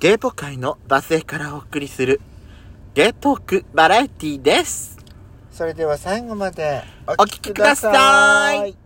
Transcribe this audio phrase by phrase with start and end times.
[0.00, 2.20] ゲイポ界のバスへからお送りする
[2.94, 4.96] ゲイトークバラエティです。
[5.50, 8.76] それでは最後までおお聞きください。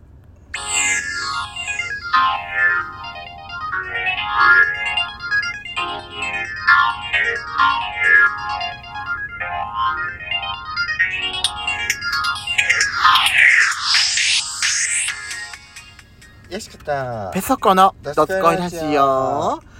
[16.49, 19.72] よしかったペソコのドドスコイラジオ。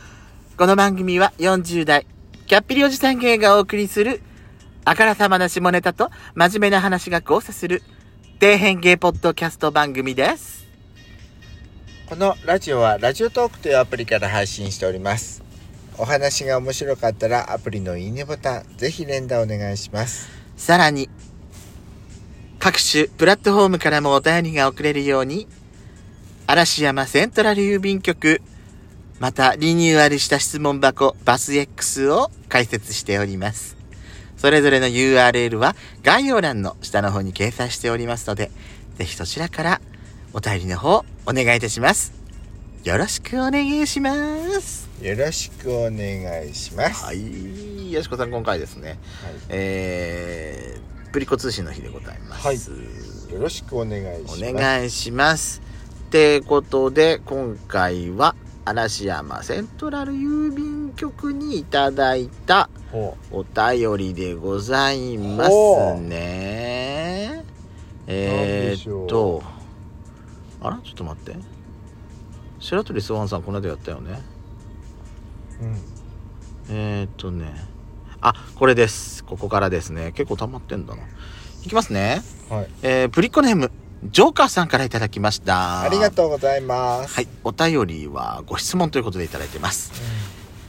[0.56, 2.06] この番組は40代、
[2.46, 4.22] キャッピリおじさん芸がお送りする、
[4.86, 7.82] あからさまな下ネタと真面目な話が交差する、
[8.40, 10.68] 底辺芸ポッドキャスト番組です。
[12.08, 15.42] このラジオはラジオトークというアプリから配信しております
[15.98, 21.10] お話が面白かったらアプリのいいねボタンぜひ連打お願いしますさらに、
[22.60, 25.48] 各種プラットフォームからもお便りが送れるように、
[26.46, 28.40] 嵐山セントラル郵便局、
[29.24, 33.78] またリニューアルした質問箱バス X を開設しております。
[34.36, 38.52] それぞれの URL は概要欄の下の方に掲載しておりますので、
[38.96, 39.82] ぜひそちらから
[40.34, 42.12] お便りの方お願いいたします。
[42.84, 44.14] よろしくお願いしま
[44.60, 44.90] す。
[45.02, 47.94] よろしくお願いしますはい。
[47.94, 48.98] よしこさん今回ですね、はい
[49.48, 52.46] えー、プリコ通信の日でございます。
[52.46, 52.58] はい
[53.34, 55.62] よろしくお願いしますお願いします。
[56.08, 65.50] ってことで、今回は嵐山セントラル郵便局にいただいたほお便りでございます
[66.00, 67.44] ね。
[68.08, 69.42] えー、っと、
[70.62, 70.80] あら？
[70.84, 71.36] ちょっと待って。
[72.60, 74.22] 白鳥スワンさんこの間やったよね。
[75.62, 75.78] ううん
[76.70, 77.54] えー、っとね。
[78.22, 79.24] あ、これです。
[79.26, 80.14] ここからですね。
[80.14, 81.04] 結構溜まってんだな。
[81.66, 82.22] いきますね。
[82.50, 83.72] はいえー、プリコネーム、
[84.12, 85.82] ジョーカーさんからいただきました。
[85.82, 87.28] ありがとうございますはい。
[87.44, 89.94] お便りはご質問ということでいただいてます。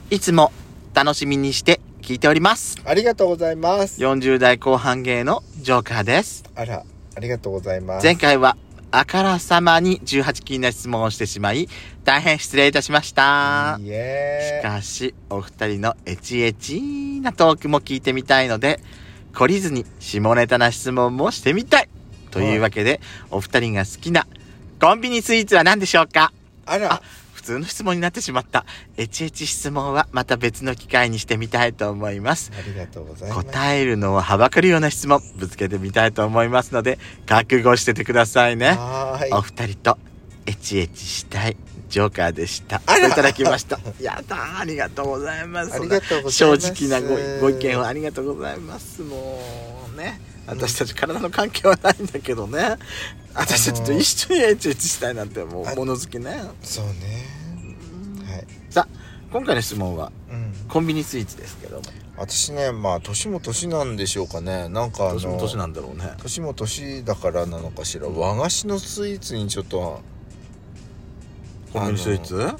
[0.09, 0.51] いつも
[0.93, 2.77] 楽しみにして聞いております。
[2.85, 6.43] ありがとうございます40代後半芸のジョーカーです。
[6.55, 8.57] あらありがとうございます前回は
[8.91, 11.67] あからさまに18禁な質問をしてしまい、
[12.05, 13.77] 大変失礼いたしました。
[13.77, 18.79] しかし、お二人のエチエチなトークも聞いてみたいので、
[19.33, 21.84] 懲りずに下ネタな質問もしてみたい
[22.35, 22.99] というわけで、
[23.31, 24.27] お二人が好きな
[24.81, 26.33] コンビニスイーツは何でしょうか？
[26.65, 27.01] あらあ
[27.33, 28.65] 普通の質問になってしまった。
[28.97, 32.51] エチエチ質問はまた別の機会にしてみたいと思います。
[32.59, 38.71] ありがとうございます答えるのをはばかるような質問、ぶつけてみたいと思いますので、覚悟しててくださいね。
[38.71, 39.97] はーいお二人と
[40.45, 41.55] エチエチしたい
[41.87, 42.81] ジョーカーでした。
[42.85, 43.79] あらいただきました。
[44.01, 45.75] やだーありがとうございます。
[45.75, 49.01] ありがとうございます正直なごご意見をありがとうございます。
[49.03, 49.39] も
[49.93, 50.19] うね。
[50.47, 52.77] 私たち体の関係はないんだけどね。
[53.33, 56.43] 私たちと一緒にエチエチしたいなんてもあう物好きね。
[56.61, 56.91] そうね
[58.31, 58.97] はいさあ、
[59.31, 61.83] 今回の質問はうんコンビニスイーツですけども。
[62.17, 66.11] 私ねまあ年も年なんでしょうかねなんかあの年も年なんだろうね。
[66.21, 70.01] 年も年だからなのかしら和菓子のスイーツにちょっと
[71.73, 72.53] コンビニスイーツうんへ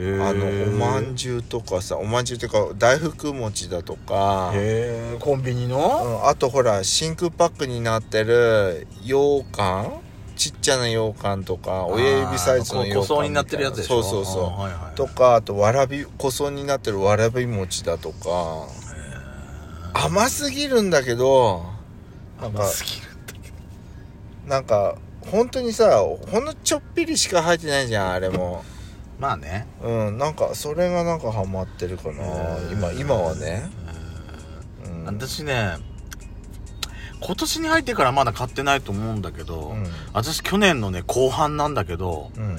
[0.00, 10.00] あのおまんじゅうとかさおまんじゅうっていうか大福餅だとか、へえ、コンビニうのん、あとほら真空パックになってる羊羹？
[10.36, 14.02] ちっちゃな羊羹とか親指サイズの羊羹装になってるやつでしょ？
[14.04, 18.68] そうそうそう、はいはいとかあとわらび個装になってるわらび餅だとか。
[19.94, 21.64] 甘すぎるんだけど
[22.40, 23.08] 甘すぎる。
[24.46, 24.96] なんか
[25.30, 28.64] 本当にさほんのちょっぴりしか入ってないじゃんあれも
[29.18, 29.66] まあね。
[29.82, 32.24] うんなんかそれがなんかハマってるかな。
[32.72, 33.68] 今今はね、
[34.86, 35.76] うん、私ね
[37.20, 39.86] 今年に入ってからまだ買ってないと思うんだけど、うん。
[40.12, 42.56] 私去年のね後半なんだけどうん。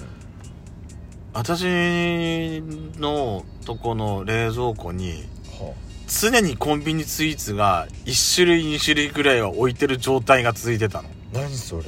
[1.31, 2.62] 私
[2.97, 5.26] のとこの冷蔵庫に
[5.59, 5.74] は
[6.08, 11.08] 常にコンビニスイーツが1種類2種類ぐらいは置いてる状態が続いてたの。
[11.08, 11.84] い何それ、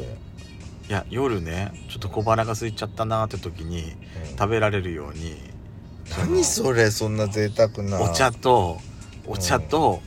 [0.92, 3.96] や夜ねちょっと小腹が空いちゃったなーって時に
[4.38, 5.38] 食べられるように
[6.18, 8.02] 何それそんな贅沢な。
[8.02, 8.78] お茶と
[9.26, 10.02] お茶と、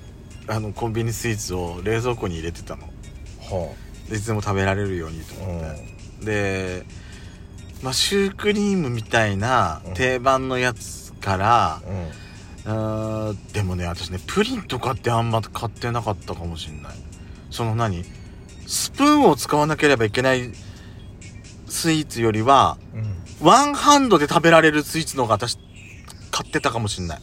[0.48, 2.82] あのコンビニスイーツを冷蔵庫に入れてたの。
[2.82, 3.72] は
[4.08, 6.84] でいつでも食べられるようにとあ思って、で、
[7.82, 9.94] まあ、シュークリームみたいなうん。
[9.94, 11.82] 定番のやつから、
[12.66, 13.28] うん。
[13.28, 16.94] うんでもね私ねプリンとかってあんま買ってなかったかもしんない。
[17.50, 18.04] その何？
[18.66, 20.50] スプーンを使わなければいけない
[21.74, 23.46] スイーツよりはうん。
[23.46, 25.58] ワンハンドで食べられるスイーツの方が私
[26.30, 27.20] 買ってたかもしんない。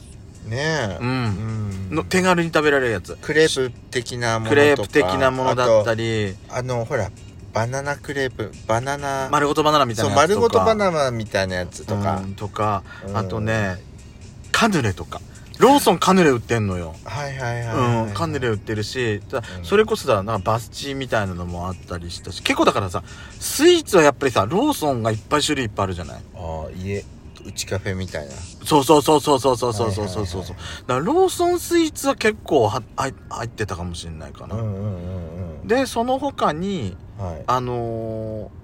[0.48, 0.98] ねえ。
[1.00, 1.89] ううん。
[1.92, 3.18] んの手軽に食べられるやつ。
[3.21, 4.50] クレープ的なものとか。
[4.50, 6.27] クレープ的なものだったり。
[6.27, 7.09] りあのほら
[7.53, 8.51] バナナクレープ。
[8.68, 9.30] バナナ。
[9.31, 10.38] 丸ごとバナナみたいそうなやつとか。
[10.38, 12.18] 丸ごとバナナみたいなやつとか。
[12.18, 13.18] うんとか、うん。
[13.18, 13.77] あとね
[14.51, 15.21] カヌレとか。
[15.62, 16.96] ローソンカヌレ売ってんのよ。
[17.06, 19.66] はいはいはいはい、うん、カヌレ売ってるし、だうん。
[19.66, 23.04] それこそだ、なんかバスチーみたいなのもあったりしたし、結構だからさ、
[23.40, 26.22] スイーツはやっぱりさ、ローソンがいっぱい種類いっぱいあるじゃない？
[26.36, 27.06] ああ家
[27.46, 28.34] うちカフェみたいな。
[28.66, 30.44] そうそうそうそうそうそうそうそうそうそう。
[30.44, 30.56] だか
[30.88, 34.56] らローソンスイーツは結構は入入ってたかもしれないかな。
[34.56, 37.44] うんうんうんで、その他に、うんはい。
[37.48, 38.62] あのー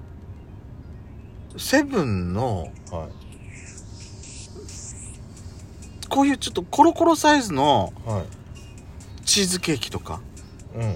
[1.60, 3.08] セブンの、は
[6.08, 8.26] こういうちょっとコロコロサイズのいはい。
[9.26, 10.22] チーズケーキとか、
[10.76, 10.96] うん。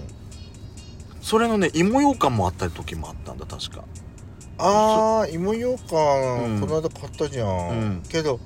[1.22, 3.84] それのね、芋羊羹もあった時もあったんだ、確か。
[4.58, 6.58] ああ芋ようかうん。
[6.58, 8.04] んこの間買ったじゃん、うん。
[8.08, 8.40] けど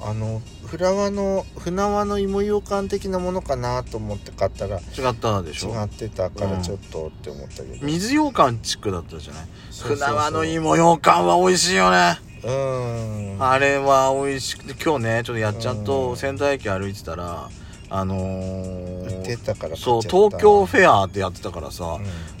[0.00, 5.70] あのフラワの船輪の芋ようかん的なものかなと思って買ったら違ったでしょ？
[5.70, 6.52] 違ってたかうん。
[6.52, 9.46] らちょっとって思ったけど、水羊羹チックだったじゃない？
[9.70, 10.08] そうそうそう。
[10.08, 12.18] 船輪の芋羊羹は美味しいよね。
[12.44, 17.48] うんあれは美味しくて、今日ね、ちょっとやっちゃんうんと仙台駅歩いてたら、
[17.88, 21.98] あの売ってー、たからそう、東京フェアってやってたからさ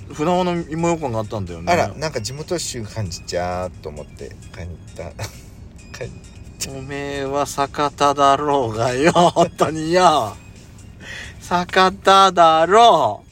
[0.08, 1.72] う、ん船輪の芋羊羹があったんだよね。
[1.72, 10.36] あらなんか地元臭感じちゃーと思って買いに行った おめえは酒田だろうがよ、本当によ。
[11.40, 13.22] 酒田だろ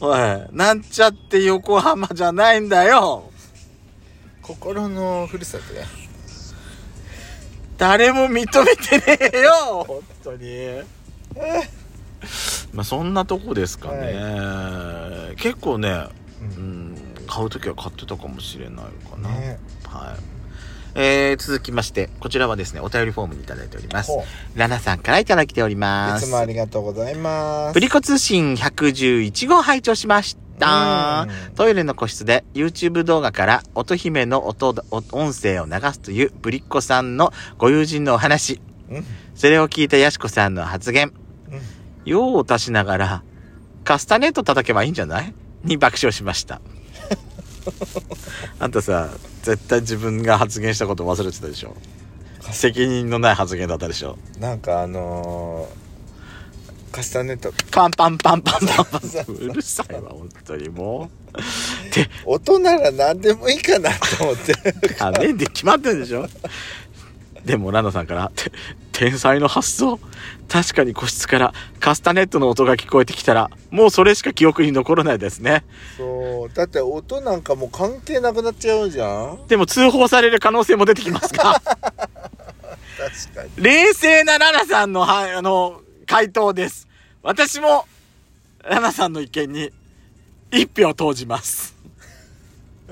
[0.00, 0.06] う。
[0.06, 0.18] おい、
[0.52, 3.30] なんちゃって横浜じゃないんだよ。
[4.48, 5.84] 心のふるさとや
[7.76, 10.80] 誰も認めてねえよ本当に。
[12.72, 15.34] まあそんなとこですかね。
[15.36, 15.90] 結構ね、
[16.56, 16.96] ううんん、
[17.28, 19.28] 買うときは買ってたかもしれないかな。
[19.28, 20.16] ねはい。
[20.94, 24.10] えー、続きまして、こちらはですね、お便りフォームにいただいております。
[24.10, 24.24] ほ
[24.56, 26.24] ラナさんからいただいておりうます。
[26.24, 31.26] いつもありがとうございますプリコ通信111号拝聴しました。
[31.28, 38.60] うんトイレの個室で YouTube 動画から音姫の音音声を流すというぶりっ子さんのご友人のお話。
[38.90, 41.12] うんそれを聞いたやしこさんの発言。
[41.50, 41.60] うん
[42.04, 43.22] 用を足しながら、
[43.84, 45.34] カスタネット叩けばいいんじゃない？
[45.62, 46.60] に爆笑しました。
[48.58, 49.10] あんたさ、
[49.42, 51.76] 絶対自分が発言したこと忘れてたでしょ？
[52.50, 54.16] 責任のない発言だったでしょ？
[54.38, 55.87] なんかあのー、
[56.88, 59.00] カスタネットパンパンパンパンパンパン。
[59.00, 61.10] そうるさいわ本当にも
[62.24, 64.52] 音なら何でもいいかなと思って。
[64.52, 64.56] う
[64.98, 66.26] ダメで決まってるでしょ？
[67.44, 68.50] でもランナさんからて
[68.92, 69.98] 天才の発想。
[70.48, 75.64] 確かに個室からカスタネットの音が聞こえてきたらもうそれしか記憶に残らないですね。
[75.96, 76.54] そう。
[76.54, 79.46] だって音なんかもう関係なくなっちゃうじゃん。
[79.46, 83.62] でも通報される可能性も出てきますが 確かに。
[83.62, 86.88] 冷静なラナさんのはあの回答です。
[87.22, 87.84] 私も
[88.64, 89.70] ラナさんの意見に
[90.50, 91.76] 一票投じます。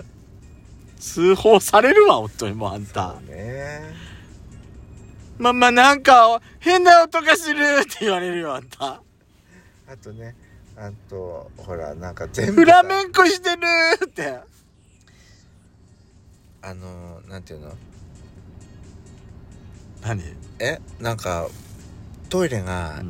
[1.00, 3.14] 通報されるわ本当にもうあんた。
[3.22, 3.94] ね。
[5.38, 9.00] ママなんか変な音がするって言われるよあんた。
[9.88, 10.36] あとね
[10.76, 13.62] あとほらなんか全部さフラメンコしてる
[14.04, 14.40] って。
[16.60, 17.74] あのなんていうの？
[20.02, 20.22] 何？
[20.58, 20.80] え？
[21.00, 21.48] なんか
[22.26, 23.02] トイレが、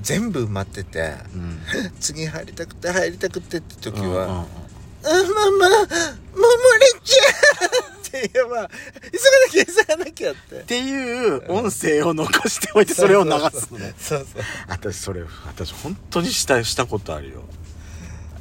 [0.00, 1.60] 全部埋まっててうん。
[2.00, 7.22] 次入りたくて入りたくてって時うんうんは「あママもう漏れちゃ
[7.66, 8.68] う!」って言えば
[9.12, 10.56] 「急がなきゃ急がなきゃ」って。
[10.56, 13.72] っていう音声を残しておいてそれを流す。
[13.72, 14.42] のねそうそう。
[14.68, 17.42] 私それ私本当にしたしたことあるよ。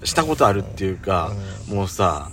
[0.04, 1.34] したことあるっていうか、
[1.68, 2.30] もうさ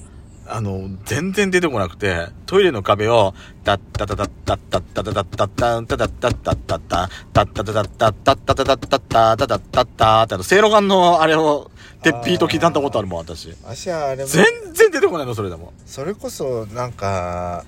[0.53, 11.71] あの全然出てこなくてトイレの壁をタッタタタッタッタッタタタッタッタンタタッタッタッタッタタッタタタッタッタッタタタッタッタタタッタッタってあのせいろがんのあれを
[12.03, 12.39] でビー。
[12.39, 13.55] ト聞いたことあるもん私。
[13.65, 14.29] 足はあれも。
[14.29, 15.73] 全然出てこないのそれでも。
[15.87, 17.65] それこそなんか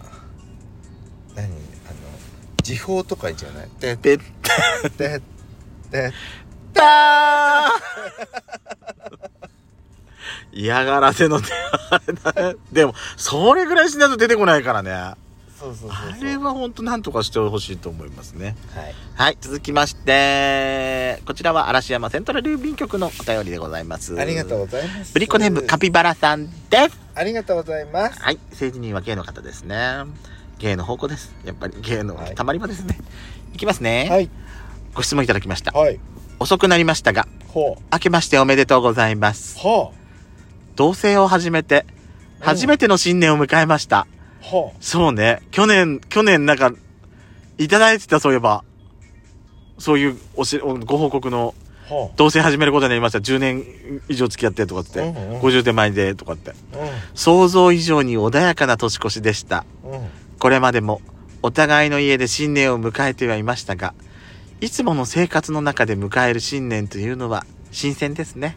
[1.37, 1.45] 何？
[1.45, 1.55] あの
[2.63, 3.69] 時報とかじゃない？
[3.79, 4.21] でペッ
[4.99, 5.21] で
[5.91, 6.13] で
[6.73, 8.62] ター
[10.53, 11.49] 嫌がらせの手
[11.91, 15.17] あれだねでもそれぐらいしないと出てこないからねあ
[15.59, 24.19] そうそうそうそうれは本当なんとかしてほしいと思いますねはいはい、続きまして、こちらは嵐山セントラル郵便局のお便りでございます。
[24.19, 24.61] ありがとうう。
[24.63, 26.99] ございますブリコネームカピバラさんです。
[27.15, 29.77] ありがとうございますはい、政治人は芸の方ですね。
[30.59, 31.33] 芸の方向です。
[31.45, 32.99] やっぱり芸のはいたまり場ですね。
[33.55, 34.09] いきますね。
[34.11, 34.31] はい
[34.95, 35.71] ご質問いただきました。
[35.79, 36.01] はい
[36.41, 39.59] 遅くなりましたが、ほう明けましておめでとうございます。
[39.59, 39.93] ほ
[40.77, 42.03] 同棲を始めて、うん
[42.43, 44.09] 初めての新年を迎えました。
[44.41, 45.43] うほそうね。
[45.53, 46.73] 去年、去年なんか、
[47.57, 48.65] いただいてたそういえば、
[49.79, 51.55] そういうおし、おご報告の
[52.17, 53.21] 同棲始めることになりました。
[53.21, 53.65] 10年
[54.09, 56.51] 以上付き合ってとかって、うんうん50手前でとかって。
[56.51, 56.55] う
[57.15, 59.65] 想像以上に穏やかな年越しでした。
[59.85, 60.09] うんうん
[60.41, 61.01] これまでも
[61.45, 63.95] お互いの家で新年を迎えてはいましたが、
[64.61, 68.57] いつもの生活の中で迎える新年というのは新鮮ですね。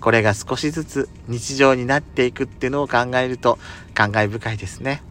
[0.00, 3.58] これが少しずつ日常になっていくっていうのを考えると
[3.94, 5.02] 感慨深いですね。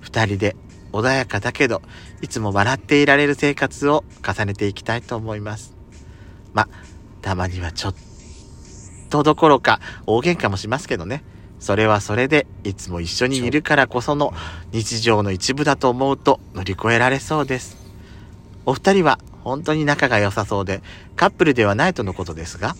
[0.00, 0.56] 二人で
[0.92, 1.82] 穏やかだけど、
[2.22, 5.74] いつも笑っていられる生活を重ねていきたいと思います。
[6.52, 6.68] ま、
[7.20, 7.94] たまにはちょっ
[9.10, 11.22] とどころか大喧嘩もしますけどね。
[11.60, 14.32] それはそれでいつも一緒にいるからこその
[14.72, 17.76] 日常の一部だと思うと乗り越えられそうです。
[18.64, 20.82] お二人は本当に仲が良さそうで
[21.16, 22.76] カップルではないとのことですが、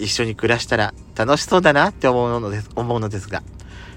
[0.00, 3.42] 一緒に暮らしたら楽しそうだなって思うのです、思うのですが、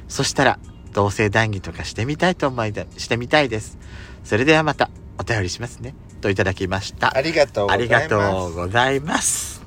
[0.07, 0.59] そしたら
[0.93, 3.77] 同性談義とかしてみたいと思いだ、してみたいです。
[4.23, 5.95] それではまたお便りしますね。
[6.21, 7.15] といただきました。
[7.15, 9.63] ありがとうごあざいますりがとうございます。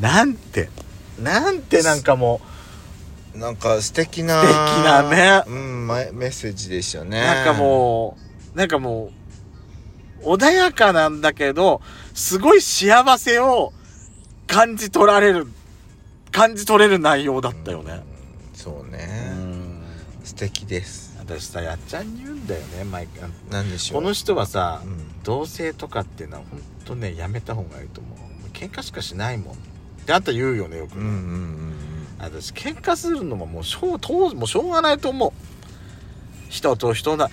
[0.00, 0.70] なんて、
[1.20, 2.40] なんてなんかも
[3.34, 8.16] なんか素敵な素敵なねうんまメッセージでしたう、ねなんかも
[8.54, 9.10] う、なんかも
[10.22, 11.80] う、穏やかなんだけど、
[12.14, 13.72] すごい幸せを
[14.52, 15.46] 感じ取られる、
[16.30, 18.02] 感じ取れる内容だったよね。
[18.52, 19.82] そううね、ん。
[20.24, 21.16] 素敵です。
[21.18, 23.30] 私さ、やっちゃんに言うんだよね、毎回。
[23.50, 24.02] なんでしょう？
[24.02, 25.22] この人はさ、うん。
[25.22, 28.18] 同性とかっていうのは本当ねやめた方がいいと思う。
[28.52, 29.54] 喧嘩しかしないもん。
[29.54, 29.56] っ
[30.04, 31.74] てあんた言うよねよく、うんうんうん。
[32.18, 35.32] 私喧嘩するのももうしょう当時もうしょうがないと思う。
[36.50, 37.30] 人と人だ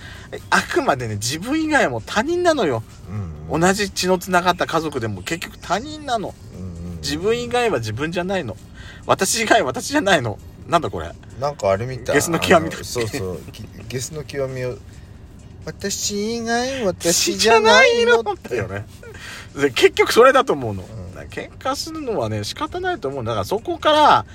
[0.48, 2.82] あくまでね自分以外も他人なのよ。
[3.10, 3.60] うんうん。
[3.60, 6.34] 同じ血のつながった家族でも結局他人なの
[7.00, 8.56] 自分以外は自分じゃないの。
[9.06, 10.38] 私以外は私じゃないの。
[10.68, 11.10] なんだこれ。
[11.40, 12.12] なんかあれみた。
[12.12, 12.84] いゲスの極みあのだっけ？
[12.84, 13.38] そうそう。
[13.52, 14.76] きゲスの極みを。
[15.64, 18.86] 私以外私じゃないのだよね。
[19.54, 21.14] で結局それだと思うの、ん。
[21.14, 23.24] だから喧嘩するのはね仕方ないと思う。
[23.24, 24.26] だからそこから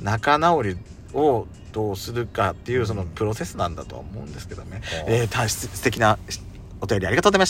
[0.00, 0.76] 仲直り
[1.14, 6.18] をどうするかっていうそのプロセスなんだとは思うんですけどね、うんえー、大切素敵な
[6.80, 7.42] お便りありがとうございました